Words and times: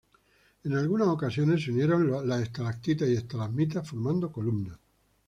En 0.63 0.73
algunas 0.75 1.09
ocasiones 1.09 1.63
se 1.63 1.71
unieron 1.71 2.27
las 2.27 2.41
estalactitas 2.41 3.07
y 3.07 3.13
estalagmitas 3.13 3.87
formando 3.87 4.31
columnas. 4.31 4.79